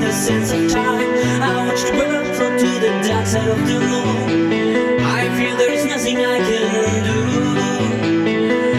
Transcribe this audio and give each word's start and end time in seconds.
the 0.00 0.12
sense 0.12 0.52
of 0.52 0.70
time. 0.70 1.10
I 1.42 1.66
watch 1.66 1.82
the 1.82 1.96
world 1.96 2.26
from 2.36 2.58
to 2.58 2.70
the 2.84 2.90
dark 3.06 3.26
side 3.26 3.48
of 3.48 3.58
the 3.68 3.78
moon. 3.80 5.00
I 5.20 5.28
feel 5.36 5.56
there's 5.56 5.84
nothing 5.84 6.18
I 6.18 6.38
can 6.38 7.04
do 7.04 7.20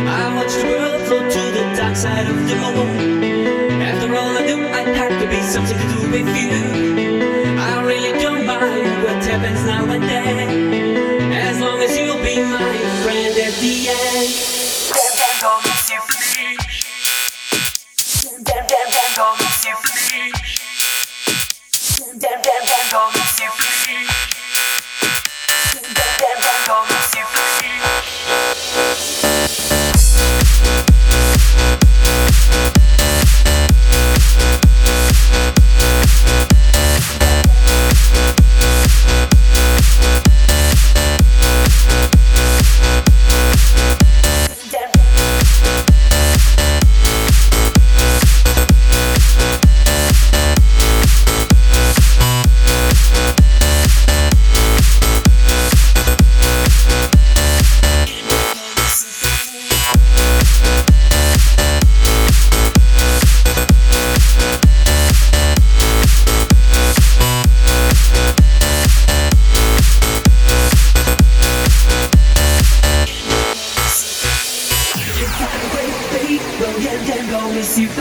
I 0.09 0.33
watch 0.35 0.53
the 0.53 0.67
world 0.73 1.01
from 1.07 1.29
to 1.29 1.43
the 1.57 1.63
dark 1.77 1.95
side 1.95 2.27
of 2.27 2.35
the 2.49 2.55
moon 2.55 3.81
After 3.81 4.15
all 4.15 4.37
I 4.37 4.47
do, 4.47 4.57
I 4.67 4.81
have 4.99 5.15
to 5.21 5.27
be 5.29 5.41
something 5.41 5.77
to 5.77 5.87
do 5.95 6.11
with 6.11 6.29
you 6.35 7.57
I 7.59 7.83
really 7.83 8.19
don't 8.19 8.45
mind 8.45 9.03
what 9.03 9.23
happens 9.23 9.63
now 9.65 9.85
and 9.91 10.03
then. 10.03 11.33
As 11.33 11.59
long 11.59 11.79
as 11.81 11.95
you'll 11.97 12.23
be 12.23 12.41
my 12.41 12.77
friend 13.03 13.37
at 13.37 13.53
the 13.61 13.89
end. 13.89 15.70
Damn, 22.91 23.20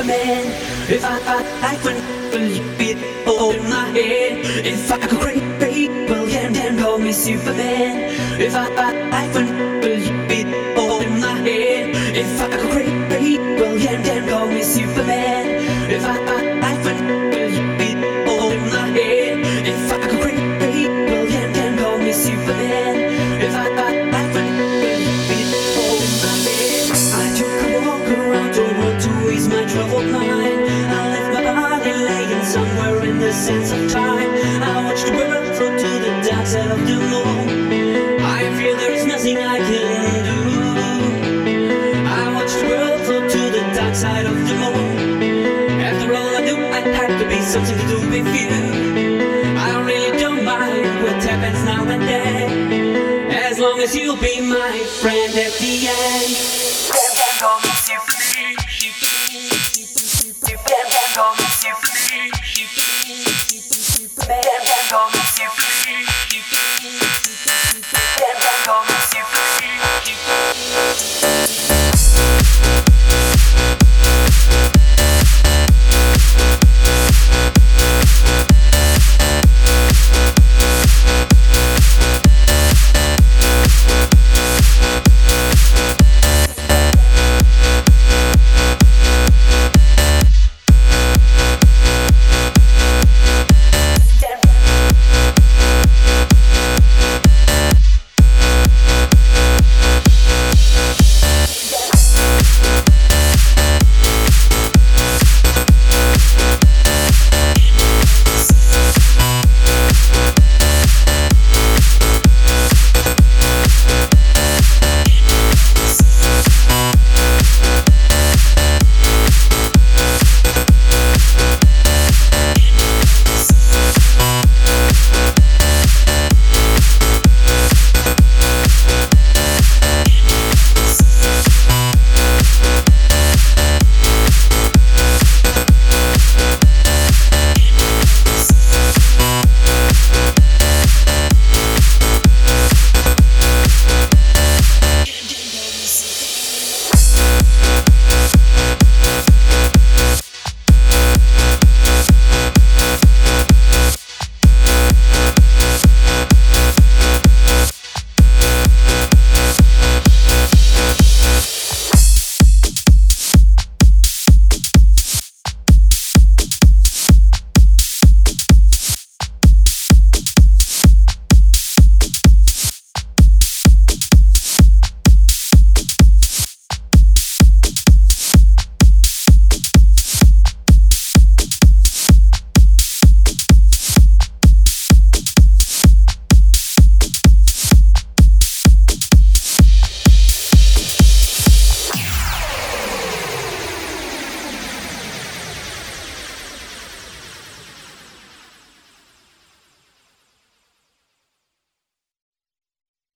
Superman. 0.00 0.46
If 0.88 1.04
I, 1.04 1.18
I, 1.26 1.72
I 1.72 1.76
couldn't 1.76 2.30
believe 2.30 2.80
it 2.80 3.28
all 3.28 3.50
in 3.50 3.62
my 3.68 3.88
head. 3.88 4.64
If 4.64 4.90
I 4.90 4.98
could 4.98 5.20
create 5.20 6.08
well, 6.08 6.26
yeah, 6.26 6.48
damn, 6.48 6.78
call 6.78 6.98
me 6.98 7.12
Superman. 7.12 8.40
If 8.40 8.54
I, 8.54 8.66
I, 8.76 9.09
ease 29.40 29.48
my 29.48 29.64
troubled 29.64 30.10
mind. 30.10 30.60
I 30.96 31.08
left 31.12 31.30
my 31.34 31.44
body 31.60 31.92
laying 31.92 32.44
somewhere 32.44 33.04
in 33.04 33.18
the 33.18 33.32
sense 33.32 33.72
of 33.72 33.90
time. 33.90 34.30
I 34.62 34.84
watched 34.84 35.06
the 35.06 35.12
world 35.12 35.56
float 35.56 35.78
to 35.78 35.90
the 36.04 36.12
dark 36.28 36.46
side 36.46 36.70
of 36.70 36.80
the 36.88 36.98
moon. 37.12 38.20
I 38.20 38.40
feel 38.58 38.76
there's 38.76 39.06
nothing 39.06 39.38
I 39.38 39.58
can 39.68 40.24
do. 40.30 40.40
I 42.20 42.22
watch 42.34 42.52
the 42.60 42.66
world 42.72 43.00
float 43.06 43.30
to 43.30 43.42
the 43.56 43.62
dark 43.78 43.94
side 43.94 44.26
of 44.26 44.36
the 44.48 44.54
moon. 44.62 45.22
After 45.88 46.14
all 46.14 46.32
I 46.40 46.42
do, 46.44 46.56
I 46.56 46.80
have 47.00 47.14
to 47.20 47.26
be 47.28 47.40
something 47.40 47.78
to 47.82 47.86
do 47.94 48.00
with 48.14 48.28
you. 48.40 48.52
I 49.68 49.70
really 49.90 50.18
don't 50.18 50.44
mind 50.44 51.02
what 51.02 51.22
happens 51.22 51.64
now 51.64 51.84
and 51.88 52.02
then, 52.02 53.30
as 53.30 53.58
long 53.58 53.80
as 53.80 53.96
you'll 53.96 54.16
be 54.16 54.40
my 54.40 54.78
friend 55.00 55.32
at 55.46 55.52
the 55.62 55.74
end 55.88 56.60
come 61.14 61.34
me. 62.12 62.39